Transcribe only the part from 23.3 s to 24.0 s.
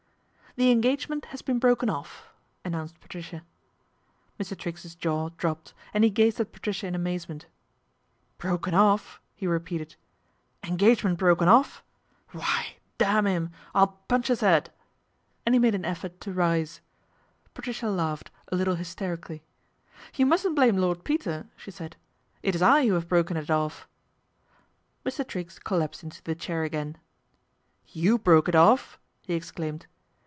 it off."